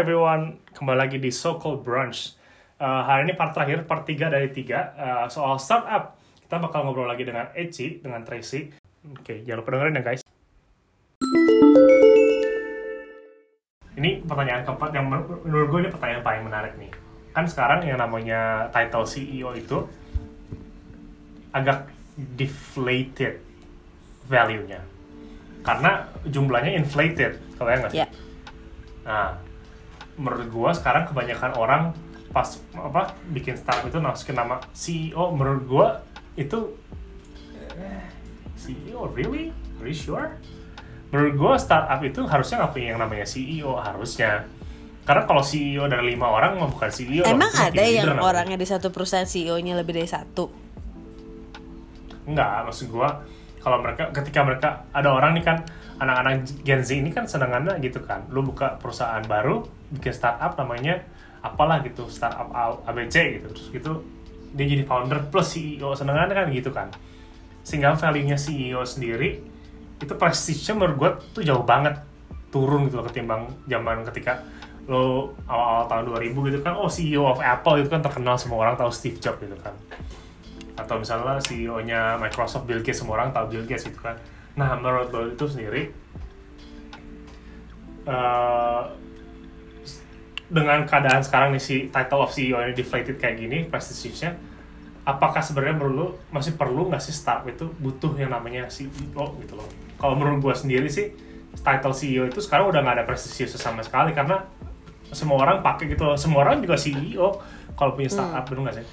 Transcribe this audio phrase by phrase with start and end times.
[0.00, 2.32] everyone, kembali lagi di So Called Brunch.
[2.80, 4.64] Uh, hari ini part terakhir, part 3 dari 3
[4.96, 6.16] uh, soal startup.
[6.40, 8.72] Kita bakal ngobrol lagi dengan Eci, dengan Tracy.
[9.12, 10.20] Oke, jangan lupa dengerin ya guys.
[14.00, 16.92] Ini pertanyaan keempat yang menur- menurut gue ini pertanyaan paling menarik nih.
[17.36, 19.84] Kan sekarang yang namanya title CEO itu
[21.52, 21.92] agak
[22.40, 23.44] deflated
[24.32, 24.80] value-nya.
[25.60, 28.00] Karena jumlahnya inflated, kebayang nggak sih?
[28.00, 28.08] Ya.
[29.04, 29.49] Nah,
[30.20, 31.82] menurut gua sekarang kebanyakan orang
[32.30, 35.88] pas apa bikin startup itu masukin nama CEO menurut gua
[36.36, 36.76] itu
[37.74, 38.04] eh,
[38.54, 39.50] CEO really?
[39.80, 40.36] Really sure?
[41.10, 44.46] Menurut gua startup itu harusnya nggak punya yang namanya CEO harusnya.
[45.08, 48.28] Karena kalau CEO dari lima orang bukan CEO Emang ada yang leader namanya.
[48.30, 50.46] orangnya di satu perusahaan CEO-nya lebih dari satu?
[52.28, 53.24] Enggak, maksud gua
[53.60, 55.62] kalau mereka ketika mereka ada orang nih kan
[56.00, 58.24] anak-anak Gen Z ini kan senangannya gitu kan.
[58.32, 61.04] Lu buka perusahaan baru, bikin startup namanya
[61.44, 62.48] apalah gitu, startup
[62.88, 63.46] ABC gitu.
[63.52, 63.92] Terus gitu
[64.56, 66.88] dia jadi founder plus CEO senangannya kan gitu kan.
[67.60, 69.44] Sehingga value-nya CEO sendiri
[70.00, 72.00] itu prestige-nya menurut gua tuh jauh banget
[72.48, 74.42] turun gitu loh ketimbang zaman ketika
[74.90, 78.74] lo awal-awal tahun 2000 gitu kan oh CEO of Apple itu kan terkenal semua orang
[78.74, 79.70] tahu Steve Jobs gitu kan
[80.80, 84.16] atau misalnya CEO-nya Microsoft Bill Gates semua orang tahu Bill Gates gitu kan.
[84.56, 85.92] Nah menurut lo itu sendiri
[88.08, 88.82] eh,
[90.50, 94.34] dengan keadaan sekarang nih si title of CEO ini deflated kayak gini prestige-nya
[95.06, 97.70] apakah sebenarnya lo masih perlu nggak sih startup itu?
[97.78, 99.68] Butuh yang namanya CEO gitu loh.
[100.00, 101.12] Kalau menurut gua sendiri sih
[101.60, 104.42] title CEO itu sekarang udah nggak ada prestisius sama sekali karena
[105.10, 106.16] semua orang pakai gitu loh.
[106.18, 107.40] Semua orang juga CEO
[107.78, 108.86] kalau punya startup bener nggak sih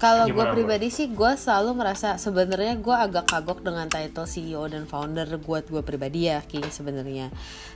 [0.00, 0.56] Kalau gue Bro?
[0.56, 5.68] pribadi sih, gue selalu merasa sebenarnya gue agak kagok dengan title CEO dan founder buat
[5.68, 7.28] gue pribadi ya, King sebenarnya.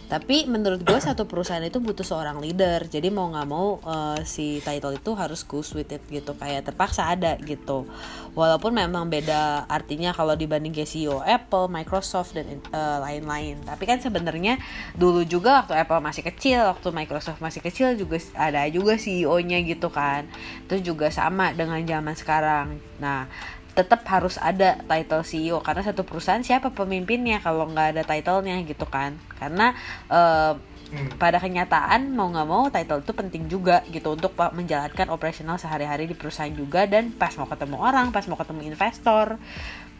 [0.04, 2.84] Tapi menurut gue satu perusahaan itu butuh seorang leader.
[2.88, 7.08] Jadi mau nggak mau eh, si title itu harus goes with it gitu, kayak terpaksa
[7.08, 7.88] ada gitu.
[8.36, 13.64] Walaupun memang beda artinya kalau dibanding kayak CEO Apple, Microsoft dan eh, lain-lain.
[13.64, 14.60] Tapi kan sebenarnya
[14.92, 19.88] dulu juga waktu Apple masih kecil, waktu Microsoft masih kecil juga ada juga CEO-nya gitu
[19.88, 20.28] kan.
[20.68, 22.78] Itu juga sama dengan zaman sekarang.
[23.02, 23.26] Nah,
[23.74, 28.86] tetap harus ada title CEO karena satu perusahaan siapa pemimpinnya kalau nggak ada titlenya gitu
[28.86, 29.18] kan.
[29.34, 29.74] Karena
[30.06, 30.54] eh,
[30.94, 31.10] Hmm.
[31.18, 36.14] pada kenyataan mau nggak mau title itu penting juga gitu untuk menjalankan operasional sehari-hari di
[36.14, 39.40] perusahaan juga dan pas mau ketemu orang, pas mau ketemu investor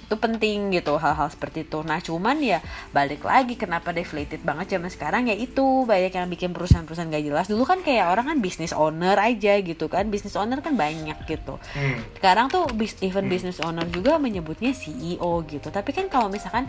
[0.05, 1.81] itu penting gitu hal-hal seperti itu.
[1.81, 2.61] Nah cuman ya
[2.93, 7.47] balik lagi kenapa deflated banget zaman sekarang ya itu banyak yang bikin perusahaan-perusahaan gak jelas.
[7.49, 11.57] Dulu kan kayak orang kan business owner aja gitu kan, business owner kan banyak gitu.
[11.73, 11.99] Hmm.
[12.21, 12.69] Sekarang tuh
[13.01, 15.73] even business owner juga menyebutnya CEO gitu.
[15.73, 16.69] Tapi kan kalau misalkan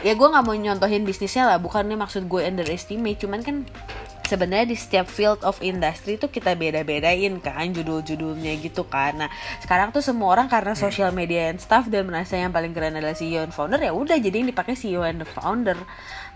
[0.00, 3.56] ya gue nggak mau nyontohin bisnisnya lah, bukannya maksud gue underestimate, cuman kan
[4.28, 9.24] sebenarnya di setiap field of industry itu kita beda-bedain kan judul-judulnya gitu kan.
[9.24, 9.30] Nah,
[9.64, 13.16] sekarang tuh semua orang karena social media and stuff dan merasa yang paling keren adalah
[13.16, 15.80] CEO and founder ya udah jadi yang dipakai CEO and the founder.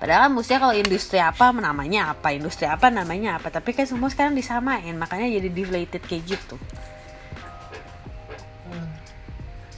[0.00, 4.34] Padahal mestinya kalau industri apa namanya apa, industri apa namanya apa, tapi kan semua sekarang
[4.34, 6.56] disamain, makanya jadi deflated kayak gitu.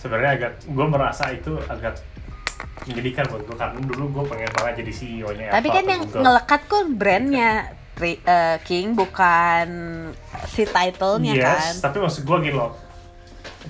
[0.05, 1.97] sebenarnya agak gue merasa itu agak
[2.85, 6.21] menjadikan buat gue karena dulu gue pengen banget jadi CEO-nya Tapi Apple kan yang Google.
[6.21, 7.51] ngelekat kan brandnya
[7.95, 9.69] Eh, King bukan
[10.51, 11.75] si titlenya yes, kan.
[11.91, 12.75] tapi maksud gue gini loh.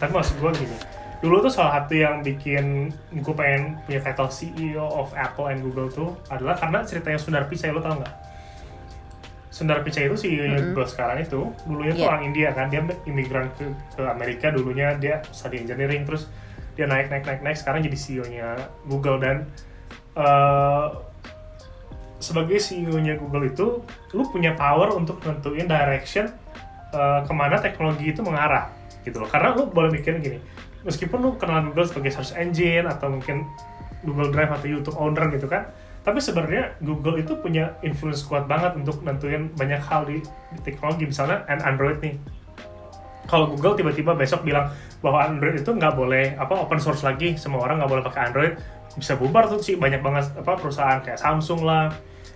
[0.00, 0.76] Tapi maksud gue gini.
[1.20, 2.88] Dulu tuh salah satu yang bikin
[3.20, 7.68] gue pengen punya title CEO of Apple and Google tuh adalah karena ceritanya Sundar Pichai
[7.68, 8.14] lo tau nggak?
[9.54, 12.10] Sundar Pichai itu CEO-nya Google sekarang itu dulunya tuh Iya.
[12.10, 12.66] orang India kan.
[12.72, 13.64] Dia imigran ke,
[13.94, 16.26] ke Amerika dulunya dia study engineering terus
[16.74, 18.48] dia naik naik naik naik sekarang jadi CEO-nya
[18.90, 19.22] Google.
[19.22, 19.46] Dan
[20.18, 20.86] eh,
[22.24, 23.84] sebagai CEO-nya Google itu
[24.16, 26.32] lu punya power untuk nentuin direction
[26.96, 28.72] eh, ke mana teknologi itu mengarah
[29.04, 29.28] gitu loh.
[29.28, 30.38] Karena lu boleh mikirin gini
[30.84, 33.48] meskipun lu kenal Google sebagai search engine atau mungkin
[34.04, 35.64] Google Drive atau YouTube owner gitu kan
[36.04, 40.20] tapi sebenarnya Google itu punya influence kuat banget untuk nentuin banyak hal di,
[40.52, 41.08] di teknologi.
[41.08, 42.20] Misalnya and Android nih.
[43.24, 44.68] Kalau Google tiba-tiba besok bilang
[45.00, 48.52] bahwa Android itu nggak boleh apa open source lagi semua orang nggak boleh pakai Android
[49.00, 51.88] bisa bubar tuh sih banyak banget apa perusahaan kayak Samsung lah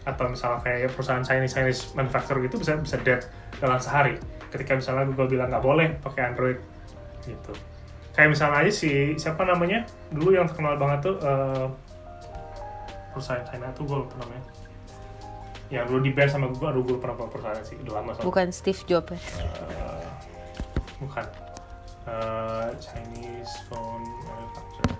[0.09, 3.21] atau misalnya kayak perusahaan Chinese Chinese manufacturer gitu bisa bisa dead
[3.61, 4.17] dalam sehari.
[4.49, 6.57] Ketika misalnya Google bilang nggak boleh pakai Android
[7.29, 7.53] gitu.
[8.17, 9.85] Kayak misalnya aja si siapa namanya?
[10.09, 11.67] Dulu yang terkenal banget tuh eh,
[13.13, 14.45] perusahaan China tuh gue lupa namanya?
[15.69, 18.29] Yang dulu di ban sama Google aduh gue lupa nama perusahaan sih udah lama soalnya.
[18.33, 19.13] Bukan Steve Jobs.
[19.13, 19.45] Ya.
[19.69, 20.09] Eh,
[21.05, 21.27] bukan.
[22.09, 24.97] Eh, Chinese phone manufacturer.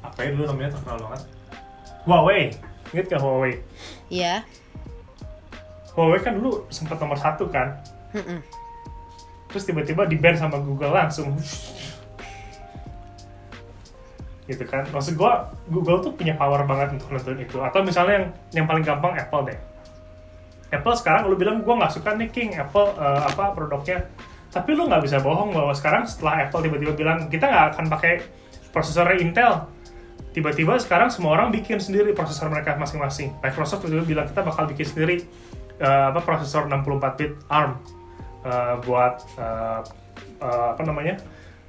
[0.00, 1.41] Apa ya dulu namanya terkenal banget
[2.02, 2.50] Huawei.
[2.92, 3.62] Inget gak Huawei?
[4.10, 4.42] Iya.
[5.94, 7.78] Huawei kan dulu sempat nomor satu kan?
[8.12, 8.44] Mm-mm.
[9.52, 11.36] terus tiba-tiba di ban sama Google langsung.
[14.48, 14.88] Gitu kan?
[14.88, 17.60] Maksud gua Google tuh punya power banget untuk nentuin itu.
[17.60, 18.26] Atau misalnya yang
[18.64, 19.58] yang paling gampang Apple deh.
[20.72, 22.56] Apple sekarang lu bilang gua nggak suka nih King.
[22.56, 24.08] Apple eh, apa produknya?
[24.48, 28.24] Tapi lu nggak bisa bohong bahwa sekarang setelah Apple tiba-tiba bilang kita nggak akan pakai
[28.72, 29.68] prosesor Intel
[30.32, 33.36] tiba-tiba sekarang semua orang bikin sendiri prosesor mereka masing-masing.
[33.44, 35.16] Microsoft tiba-tiba bilang kita bakal bikin sendiri
[35.78, 37.76] eh, apa prosesor 64 bit ARM
[38.44, 39.80] eh, buat eh,
[40.40, 41.20] eh, apa namanya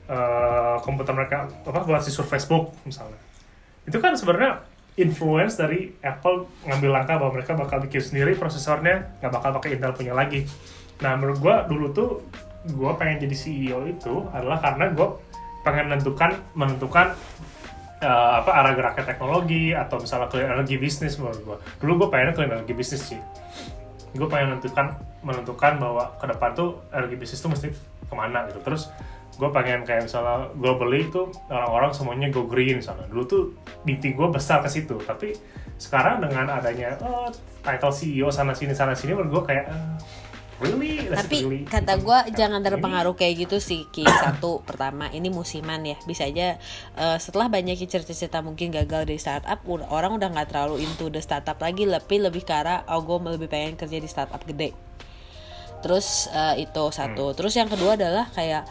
[0.07, 3.19] eh, komputer mereka apa buat siswa Facebook misalnya.
[3.83, 4.63] Itu kan sebenarnya
[4.95, 9.92] influence dari Apple ngambil langkah bahwa mereka bakal bikin sendiri prosesornya nggak bakal pakai Intel
[9.92, 10.48] punya lagi.
[11.04, 12.09] Nah menurut gua dulu tuh
[12.77, 15.19] gua pengen jadi CEO itu adalah karena gua
[15.68, 17.18] pengen menentukan menentukan
[18.04, 21.58] eh, apa arah geraknya teknologi atau misalnya clean energy bisnis menurut gua.
[21.80, 23.20] Dulu gua pengen clean energy bisnis sih.
[24.14, 24.94] Gue pengen menentukan
[25.26, 27.74] menentukan bahwa ke depan tuh energi bisnis tuh mesti
[28.06, 28.62] ke mana gitu.
[28.62, 28.94] Terus
[29.34, 33.10] gue pengen kayak misalnya globally itu orang-orang semuanya go green misalnya.
[33.10, 33.44] Dulu tuh
[33.90, 35.02] mimpi gue besar ke situ.
[35.02, 35.34] Tapi
[35.82, 37.34] sekarang dengan adanya oh,
[37.66, 39.98] title CEO sana sini sana sini menurut gue kayak eh,
[40.63, 41.06] really?
[41.12, 44.07] Tapi really kata gue jangan terpengaruh kayak gitu sih Ki.
[44.07, 46.00] Satu, pertama ini musiman ya.
[46.07, 46.57] Bisa aja
[46.95, 49.60] eh, setelah banyak cerita-cerita mungkin gagal di startup
[49.92, 51.83] Orang udah nggak terlalu into the startup lagi.
[51.83, 54.71] Lebih lebih ke arah, oh gue lebih pengen kerja di startup gede.
[55.83, 57.36] Terus eh, itu satu.
[57.36, 58.63] Terus yang kedua adalah kayak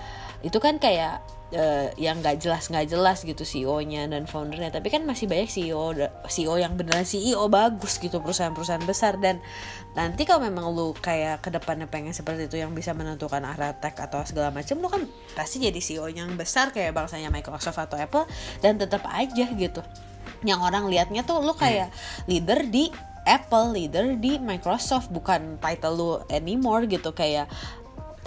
[0.43, 1.23] Itu kan kayak
[1.53, 4.73] eh, yang nggak jelas nggak jelas gitu CEO-nya dan foundernya.
[4.73, 5.93] Tapi kan masih banyak CEO
[6.27, 9.21] CEO yang beneran CEO bagus gitu perusahaan-perusahaan besar.
[9.21, 9.39] Dan
[9.93, 13.95] nanti kalau memang lu kayak ke depannya pengen seperti itu yang bisa menentukan arah tech
[14.01, 15.05] atau segala macam lu kan
[15.37, 18.25] pasti jadi CEO yang besar kayak bangsanya Microsoft atau Apple
[18.65, 19.85] dan tetap aja gitu.
[20.43, 21.93] Yang orang liatnya tuh lu kayak
[22.27, 22.91] leader di
[23.23, 27.15] Apple leader di Microsoft bukan title lu anymore gitu.
[27.15, 27.47] Kayak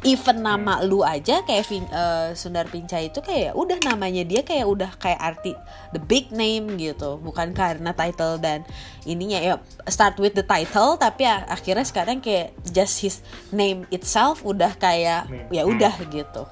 [0.05, 4.63] even nama lu aja kayak Vin- eh, Sundar Pichai itu kayak udah namanya dia kayak
[4.63, 5.57] udah kayak arti
[5.91, 7.17] the big name gitu.
[7.17, 8.61] Bukan karena title dan
[9.03, 9.53] ininya ya
[9.85, 13.19] start with the title tapi akhirnya sekarang kayak just his
[13.49, 15.49] name itself udah kayak Hmm.
[15.49, 16.45] ya udah gitu.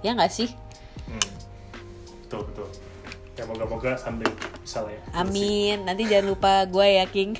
[0.00, 0.48] Ya nggak sih?
[1.04, 1.20] Hmm.
[2.22, 2.68] betul betul.
[3.34, 4.30] Ya moga-moga sambil
[4.60, 5.82] bisa lah ya amin.
[5.82, 7.34] Nanti jangan lupa gue ya King.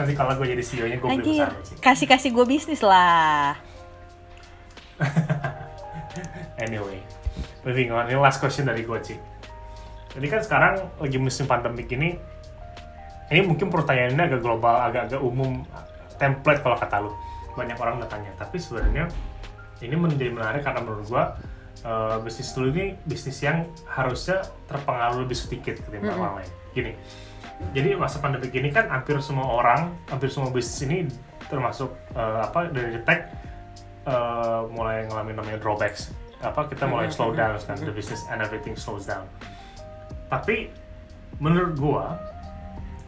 [0.00, 3.60] Nanti kalau gue jadi CEO nya gue beli perusahaan sih kasih kasih gue bisnis lah
[6.60, 7.00] Anyway,
[7.64, 8.04] moving on.
[8.12, 9.16] Ini last question dari gue, Ci.
[10.12, 12.18] Jadi kan sekarang lagi musim pandemik ini,
[13.32, 15.64] ini mungkin pertanyaannya agak global, agak-agak umum,
[16.20, 17.12] template kalau kata lu.
[17.56, 18.30] Banyak orang udah tanya.
[18.36, 19.08] Tapi sebenarnya
[19.80, 21.24] ini menjadi menarik karena menurut gue
[21.88, 26.24] eh, bisnis dulu ini bisnis yang harusnya terpengaruh lebih sedikit ketimbang Mm-mm.
[26.26, 26.50] orang lain.
[26.76, 26.92] Gini,
[27.70, 30.98] jadi masa pandemi ini kan hampir semua orang, hampir semua bisnis ini
[31.46, 33.30] termasuk eh, apa dari tech
[34.06, 36.10] eh, mulai ngalamin namanya drawbacks.
[36.40, 39.28] Apa kita mulai Mhm, slow mhm, down kan the business and everything slows down.
[40.26, 40.72] Tapi
[41.38, 42.04] menurut gua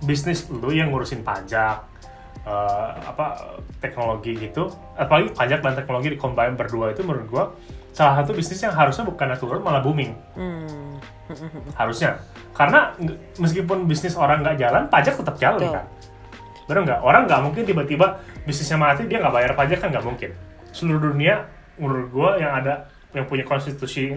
[0.02, 1.82] bisnis lu yang ngurusin pajak
[2.46, 7.44] eh, apa teknologi gitu apalagi pajak dan teknologi di combine berdua itu menurut gua
[7.92, 10.16] salah satu bisnis yang harusnya bukan turun malah booming.
[10.36, 10.96] Hmm.
[11.80, 12.20] harusnya.
[12.52, 12.92] Karena
[13.40, 15.72] meskipun bisnis orang nggak jalan pajak tetap jalan Betul.
[15.76, 15.86] kan?
[16.68, 17.00] Bener nggak?
[17.00, 19.88] Orang nggak mungkin tiba-tiba bisnisnya mati dia nggak bayar pajak kan?
[19.88, 20.30] Nggak mungkin.
[20.72, 21.48] Seluruh dunia
[21.80, 24.12] menurut gua yang ada yang punya konstitusi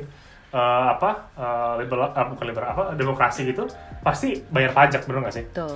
[0.51, 3.67] eh, apa eh, liberal ah, bukan liberal apa demokrasi gitu
[4.03, 5.45] pasti bayar pajak bener nggak sih?
[5.55, 5.75] Tuh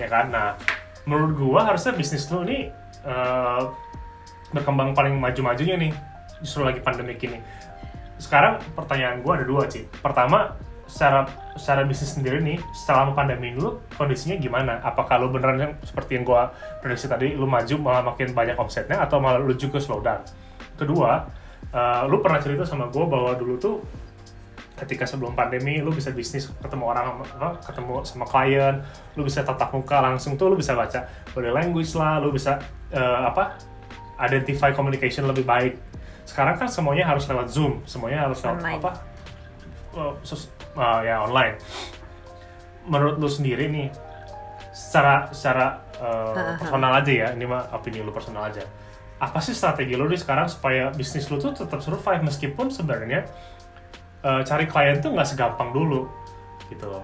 [0.00, 0.32] ya kan?
[0.32, 0.56] Nah
[1.04, 2.72] menurut gua harusnya bisnis lu ini
[3.04, 3.62] eh,
[4.50, 5.92] berkembang paling maju-majunya nih
[6.40, 7.40] justru lagi pandemi ini
[8.20, 10.56] sekarang pertanyaan gua ada dua sih pertama
[10.90, 11.22] secara
[11.54, 14.82] secara bisnis sendiri nih selama pandemi dulu kondisinya gimana?
[14.82, 16.50] Apakah lu beneran yang seperti yang gua
[16.82, 20.20] prediksi tadi lu maju malah makin banyak omsetnya atau malah lu juga slow down?
[20.74, 21.30] Kedua
[21.70, 23.76] eh, lu pernah cerita sama gua bahwa dulu tuh
[24.82, 28.80] ketika sebelum pandemi lu bisa bisnis ketemu orang apa, ketemu sama klien
[29.14, 31.04] lu bisa tatap muka langsung tuh lu bisa baca
[31.36, 32.58] body language lah lu bisa
[32.90, 33.60] eh, apa
[34.24, 35.89] identify communication lebih baik
[36.30, 38.78] sekarang kan semuanya harus lewat zoom semuanya harus lewat Online.
[38.78, 38.90] apa?
[39.90, 41.58] Eh, sos- eh, ya online.
[42.86, 43.90] Menurut lu sendiri nih
[44.70, 48.62] secara secara eh, personal aja ya ini mah opini lu personal aja.
[49.20, 53.26] Apa sih strategi lu nih sekarang supaya bisnis lu tuh tetap survive meskipun sebenarnya
[54.22, 56.06] eh, cari klien tuh nggak segampang dulu
[56.70, 57.02] gitu loh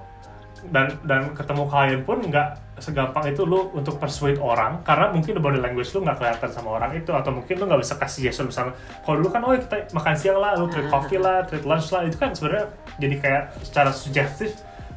[0.72, 5.42] dan dan ketemu klien pun nggak segampang itu lu untuk persuade orang karena mungkin the
[5.42, 8.48] body language lu nggak kelihatan sama orang itu atau mungkin lu nggak bisa kasih gesture
[8.48, 11.88] misalnya kalau dulu kan oh kita makan siang lah lu treat coffee lah treat lunch
[11.92, 12.66] lah itu kan sebenarnya
[13.00, 14.50] jadi kayak secara sugestif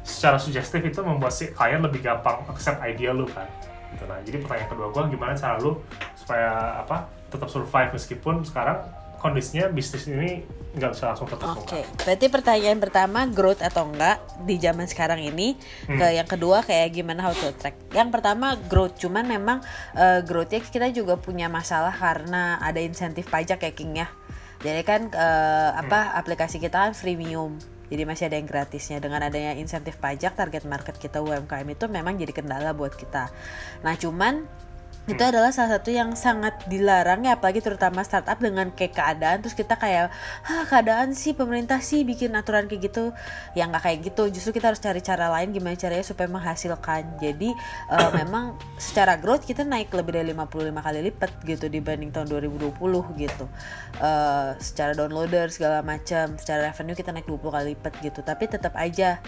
[0.04, 3.48] secara sugestif itu membuat si klien lebih gampang accept idea lu kan
[3.96, 4.04] gitu.
[4.08, 5.80] nah jadi pertanyaan kedua gue gimana cara lu
[6.16, 8.84] supaya apa tetap survive meskipun sekarang
[9.20, 14.54] kondisinya bisnis ini nggak bisa langsung tetap Oke, berarti pertanyaan pertama growth atau enggak di
[14.56, 15.58] zaman sekarang ini.
[15.90, 15.98] Hmm.
[15.98, 17.74] Ke yang kedua kayak gimana how to track.
[17.90, 19.58] Yang pertama growth, cuman memang
[19.98, 24.08] eh, growthnya kita juga punya masalah karena ada insentif pajak ya King ya.
[24.62, 27.58] Jadi kan eh, apa aplikasi kita kan freemium.
[27.90, 32.14] Jadi masih ada yang gratisnya dengan adanya insentif pajak target market kita UMKM itu memang
[32.14, 33.34] jadi kendala buat kita.
[33.82, 34.46] Nah, cuman
[35.08, 39.40] itu adalah salah satu yang sangat dilarang ya apalagi terutama startup dengan kayak keadaan.
[39.40, 40.12] Terus kita kayak
[40.46, 43.16] ah keadaan sih pemerintah sih bikin aturan kayak gitu.
[43.56, 44.28] Ya nggak kayak gitu.
[44.28, 47.16] Justru kita harus cari cara lain gimana caranya supaya menghasilkan.
[47.18, 47.50] Jadi
[47.90, 52.70] eh, memang secara growth kita naik lebih dari 55 kali lipat gitu dibanding tahun 2020
[53.18, 53.44] gitu.
[53.98, 58.20] Eh, secara downloader segala macam secara revenue kita naik 20 kali lipat gitu.
[58.20, 59.18] Tapi tetap aja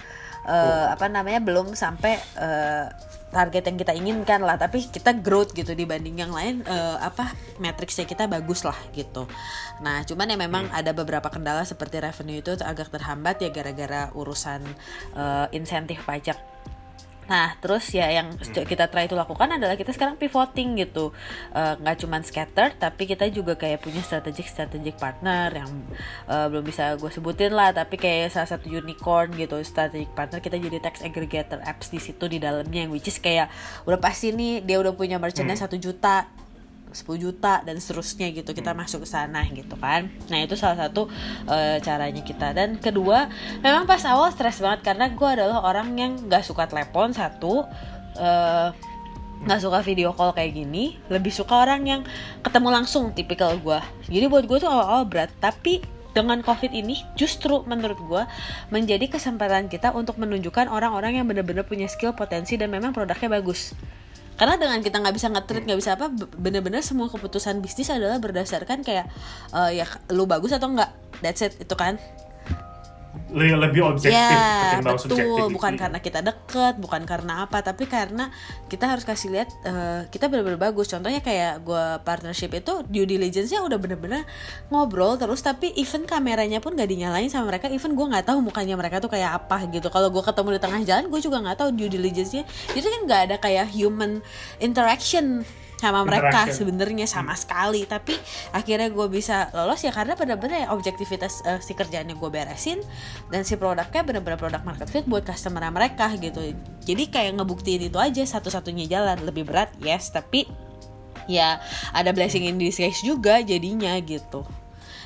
[0.46, 2.86] eh, apa namanya belum sampai eh,
[3.32, 4.60] target yang kita inginkan lah.
[4.60, 7.30] Tapi kita growth gitu dibanding yang lain eh, apa
[7.62, 9.30] matriksnya kita bagus lah gitu.
[9.78, 14.66] Nah cuman ya memang ada beberapa kendala seperti revenue itu agak terhambat ya gara-gara urusan
[15.14, 16.51] eh, insentif pajak
[17.32, 21.16] Nah, terus ya yang kita try itu lakukan adalah kita sekarang pivoting gitu.
[21.56, 25.70] Eh, nggak cuman scatter, tapi kita juga kayak punya strategic strategic partner yang
[26.28, 30.44] eh, belum bisa gue sebutin lah, tapi kayak salah satu unicorn gitu, strategic partner.
[30.44, 33.48] Kita jadi tax aggregator apps di situ di dalamnya yang which is kayak
[33.88, 36.28] udah pasti nih dia udah punya merchandise satu juta
[36.94, 40.08] 10 juta dan seterusnya gitu kita masuk ke sana gitu kan.
[40.28, 41.08] Nah itu salah satu
[41.48, 42.54] eh, caranya kita.
[42.54, 43.26] Dan kedua
[43.64, 47.66] memang pas awal stres banget karena gue adalah orang yang nggak suka telepon satu
[48.16, 48.68] eh,
[49.42, 51.00] nggak suka video call kayak gini.
[51.10, 52.02] Lebih suka orang yang
[52.42, 53.80] ketemu langsung tipikal gue
[54.10, 55.80] jadi buat gue tuh awal-awal berat tapi
[56.12, 58.22] dengan covid ini justru menurut gue
[58.68, 63.72] menjadi kesempatan kita untuk menunjukkan orang-orang yang benar-benar punya skill potensi dan memang produknya bagus
[64.42, 68.82] karena dengan kita nggak bisa nge-treat nggak bisa apa bener-bener semua keputusan bisnis adalah berdasarkan
[68.82, 69.06] kayak
[69.54, 70.90] eh, ya lu bagus atau enggak
[71.22, 71.94] that's it itu kan
[73.32, 75.08] lebih objektif ya ketimbang betul.
[75.08, 75.44] subjektif.
[75.52, 78.28] Bukan karena kita deket bukan karena apa tapi karena
[78.68, 80.88] kita harus kasih lihat eh, kita bener-bener bagus.
[80.92, 84.22] Contohnya kayak gue partnership itu due diligence-nya udah bener-bener
[84.68, 87.72] ngobrol terus tapi even kameranya pun gak dinyalain sama mereka.
[87.72, 89.88] Even gue nggak tahu mukanya mereka tuh kayak apa gitu.
[89.88, 92.44] Kalau gue ketemu di tengah jalan gue juga nggak tahu due diligence-nya.
[92.76, 94.20] Jadi kan nggak ada kayak human
[94.60, 95.46] interaction
[95.82, 97.82] sama mereka sebenarnya sama sekali.
[97.82, 98.14] Tapi
[98.54, 102.78] akhirnya gue bisa lolos ya karena benar-benar ya objektivitas eh, si kerjaannya gue beresin
[103.34, 106.54] dan si produknya benar-benar produk market fit buat customer mereka gitu.
[106.86, 109.18] Jadi kayak ngebuktiin itu aja satu-satunya jalan.
[109.26, 110.14] Lebih berat yes.
[110.14, 110.46] Tapi
[111.26, 111.58] ya
[111.90, 114.46] ada blessing in disguise juga jadinya gitu.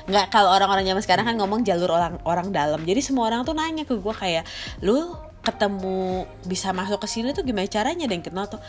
[0.07, 2.79] Nggak kalau orang-orang zaman sekarang kan ngomong jalur orang orang dalam.
[2.85, 4.47] Jadi semua orang tuh nanya ke gue kayak
[4.79, 8.03] lu ketemu bisa masuk ke sini tuh gimana caranya?
[8.03, 8.59] Dan kenal tuh.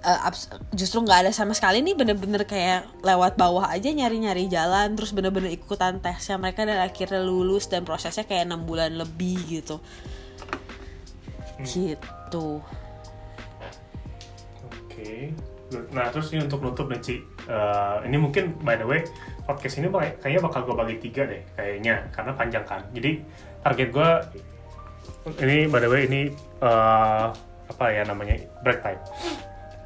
[0.00, 5.12] Abs- justru nggak ada sama sekali nih bener-bener kayak lewat bawah aja nyari-nyari jalan terus
[5.12, 6.40] bener-bener ikutan tesnya.
[6.40, 9.76] Mereka dan akhirnya lulus dan prosesnya kayak enam bulan lebih gitu.
[11.60, 12.48] Gitu.
[14.64, 15.36] Oke.
[15.92, 17.16] Nah terus ini untuk nutup nih Ci,
[17.48, 19.00] Eh, ini mungkin by the way
[19.48, 22.84] podcast ini kayaknya bakal gue bagi tiga deh kayaknya karena panjang kan.
[22.92, 23.24] Jadi
[23.64, 24.10] target gue
[25.36, 26.20] ini by the way ini
[26.58, 27.26] eh,
[27.68, 29.00] apa ya namanya break time.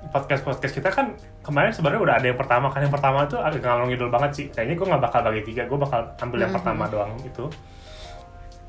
[0.02, 3.62] Podcast podcast kita kan kemarin sebenarnya udah ada yang pertama kan yang pertama itu agak
[3.62, 4.46] ngalor ngidul banget sih.
[4.49, 6.58] Kayaknya gue nggak bakal bagi tiga, gue bakal ambil yang Mhm.
[6.58, 7.44] pertama doang itu.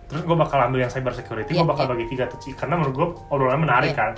[0.04, 1.92] Terus gue bakal ambil yang cyber security, gue Iya, bakal iya.
[1.98, 2.50] bagi tiga tuh Ci.
[2.54, 4.00] Karena menurut gue obrolannya menarik Iya.
[4.00, 4.12] kan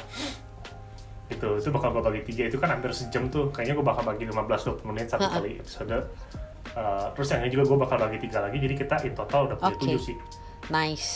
[1.26, 4.30] itu itu bakal gue bagi tiga itu kan hampir sejam tuh kayaknya gue bakal bagi
[4.30, 6.06] 15-20 menit satu kali episode
[6.76, 9.56] Uh, terus yang ini juga gue bakal bagi tiga lagi jadi kita in total udah
[9.56, 9.82] punya Oke.
[9.88, 10.16] tujuh sih
[10.70, 11.10] nice.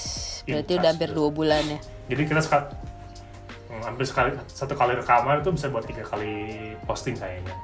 [0.45, 1.19] Iya, berarti udah hampir pasti.
[1.19, 1.79] dua bulan ya?
[2.09, 2.65] Jadi kita sekali
[3.69, 6.33] hmm, hampir sekali satu kali rekaman itu bisa buat tiga kali
[6.89, 7.55] posting kayaknya.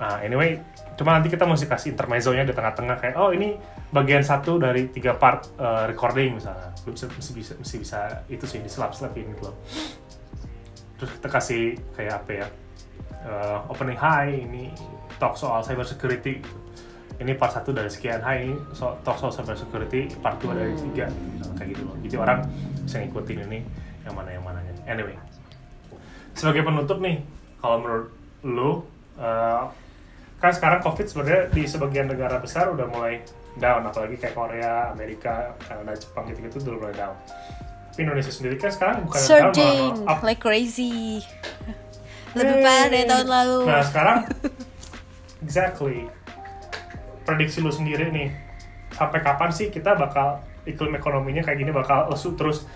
[0.00, 0.58] Nah anyway
[0.96, 3.56] cuma nanti kita mesti kasih intermezzonya di tengah-tengah kayak oh ini
[3.88, 6.74] bagian satu dari tiga part uh, recording misalnya.
[6.84, 9.56] Lu bisa mesti bisa mesti bisa itu sih diselap-selapin gitu loh.
[10.98, 11.62] Terus kita kasih
[11.96, 12.46] kayak apa ya?
[13.20, 14.72] Uh, opening high ini
[15.20, 16.56] talk soal cyber security gitu.
[17.20, 18.18] Ini part satu dari sekian.
[18.18, 20.82] Ini so, talk soal cyber security part dua dari Hmm.
[20.90, 21.06] tiga.
[21.12, 21.82] Nah, kayak gitu.
[21.84, 22.38] Loh jadi orang
[22.80, 23.58] bisa ngikutin ini
[24.02, 24.72] yang mana yang mananya.
[24.88, 25.14] Anyway.
[26.32, 27.20] Sebagai penutup nih
[27.60, 28.08] kalau menurut
[28.40, 28.70] lu
[29.20, 29.68] uh,
[30.40, 33.20] kan sekarang covid sebenarnya di sebagian negara besar udah mulai
[33.60, 33.84] down.
[33.84, 37.14] Apalagi kayak Korea Amerika Kanada Jepang gitu-gitu udah mulai down.
[37.92, 40.24] Tapi Indonesia sendiri kan sekarang bukan down surging malah up.
[40.24, 41.20] like crazy.
[42.32, 43.58] Lebih parah dari tahun lalu.
[43.68, 44.18] Nah sekarang
[45.44, 46.08] exactly
[47.30, 48.34] prediksi lu sendiri nih
[48.90, 52.66] sampai kapan sih kita bakal iklim ekonominya kayak gini bakal lesu terus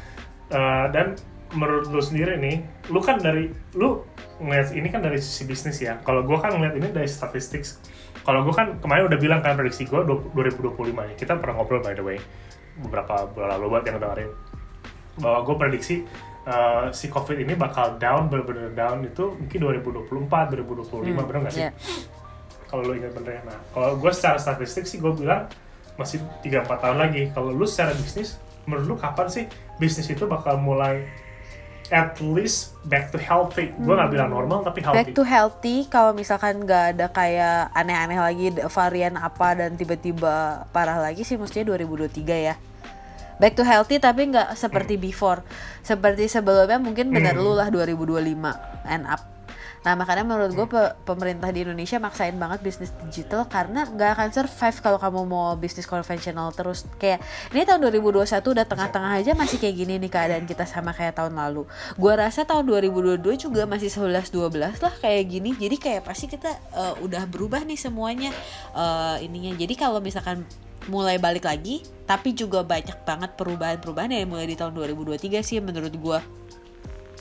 [0.52, 1.16] Eh, dan
[1.54, 3.46] menurut lu sendiri nih lu kan dari
[3.78, 4.02] lu
[4.42, 5.96] ngeliat ini kan dari sisi bisnis ya.
[6.04, 7.64] Kalau gue kan ngeliat ini dari statistik.
[8.24, 11.14] Kalau gue kan kemarin udah bilang kan prediksi gue 2025 ya.
[11.16, 12.18] Kita pernah ngobrol by the way
[12.74, 14.30] beberapa bulan lalu buat yang dengerin
[15.14, 16.02] bahwa gue prediksi
[16.42, 19.58] uh, si covid ini bakal down bener-bener down itu mungkin
[20.10, 21.62] 2024 2025 hmm, bener nggak sih?
[21.70, 21.72] yeah.
[22.66, 23.42] Kalau lu ingat bener ya.
[23.46, 25.46] Nah kalau gue secara statistik sih gue bilang
[25.94, 27.22] masih 3-4 tahun lagi.
[27.30, 29.44] Kalau lu secara bisnis, menurut lu kapan sih
[29.76, 31.06] bisnis itu bakal mulai
[31.92, 33.68] at least back to healthy.
[33.76, 34.96] Gue nggak bilang normal tapi healthy.
[35.04, 40.96] Back to healthy kalau misalkan nggak ada kayak aneh-aneh lagi varian apa dan tiba-tiba parah
[40.96, 42.56] lagi sih mestinya 2023 ya.
[43.36, 45.44] Back to healthy tapi nggak seperti before.
[45.84, 47.44] Seperti sebelumnya mungkin benar Hmm.
[47.44, 48.56] lu lah 2025
[48.86, 49.33] and up.
[49.84, 54.28] Nah makanya menurut gue pe- pemerintah di Indonesia maksain banget bisnis digital karena nggak akan
[54.32, 57.20] survive kalau kamu mau bisnis konvensional terus kayak
[57.52, 61.36] ini tahun 2021 udah tengah-tengah aja masih kayak gini nih keadaan kita sama kayak tahun
[61.36, 61.68] lalu.
[62.00, 65.52] Gua rasa tahun 2022 juga masih 11-12 lah kayak gini.
[65.52, 68.32] Jadi kayak pasti kita eh, udah berubah nih semuanya
[68.72, 69.52] eh, ininya.
[69.52, 70.48] Jadi kalau misalkan
[70.88, 75.92] mulai balik lagi tapi juga banyak banget perubahan-perubahan yang mulai di tahun 2023 sih menurut
[75.96, 76.20] gua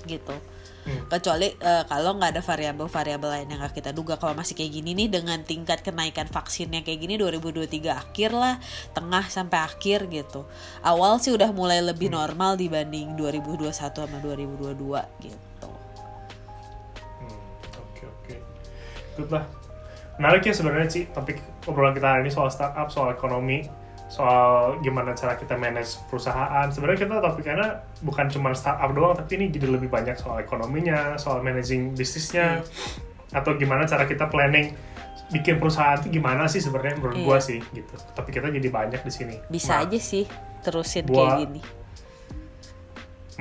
[0.03, 0.35] gitu
[0.83, 1.07] Hmm.
[1.07, 4.19] kecuali eh, kalau nggak ada variabel-variabel lain yang nggak kita duga.
[4.19, 8.59] Kalau masih kayak gini nih dengan tingkat kenaikan vaksinnya kayak gini 2023 akhir lah
[8.91, 10.43] tengah sampai akhir gitu.
[10.83, 15.69] Awal sih udah mulai lebih normal dibanding 2021 sama 2022 gitu.
[17.23, 17.39] Hmm,
[17.79, 18.35] Oke oke,
[19.15, 19.47] good lah.
[20.19, 23.65] Menarik ya sebenarnya sih topik obrolan kita hari ini soal startup, soal ekonomi,
[24.13, 26.69] soal gimana cara kita manage perusahaan.
[26.69, 31.41] Sebenarnya kita topiknya bukan cuma startup doang, tapi ini jadi lebih banyak soal ekonominya, soal
[31.41, 32.61] managing bisnisnya,
[33.33, 34.77] atau gimana cara kita planning
[35.33, 37.25] bikin perusahaan itu gimana sih sebenarnya menurut Iya.
[37.25, 37.95] gua sih gitu.
[38.13, 39.35] Tapi kita jadi banyak di sini.
[39.49, 40.29] bisa Nah, aja sih
[40.61, 41.61] terusin buat- kayak gini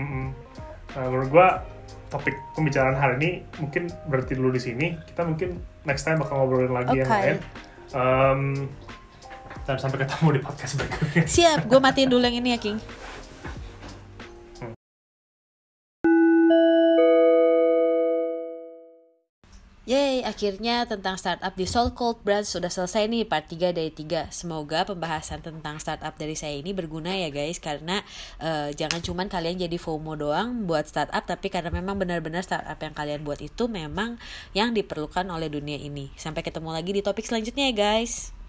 [0.01, 0.27] Mm-mm.
[0.97, 1.49] Nah, menurut gua
[2.09, 4.97] topik pembicaraan hari ini mungkin berhenti dulu di sini.
[5.05, 7.21] Kita mungkin next time bakal ngobrolin lagi yang Oke.
[7.21, 7.39] lain.
[7.93, 8.41] Um,
[9.65, 11.25] sampai ketemu di podcast berikutnya.
[11.31, 12.79] siap gue matiin dulu yang ini ya King
[19.83, 24.31] Yeay, akhirnya tentang startup di Soul Cold Branch sudah selesai nih part 3 dari 3.
[24.31, 27.99] Semoga pembahasan tentang startup dari saya ini berguna ya guys karena
[28.39, 32.95] eh, jangan cuman kalian jadi FOMO doang buat startup tapi karena memang benar-benar startup yang
[32.95, 34.23] kalian buat itu memang
[34.55, 36.15] yang diperlukan oleh dunia ini.
[36.15, 38.42] Sampai ketemu lagi di topik selanjutnya ya guys.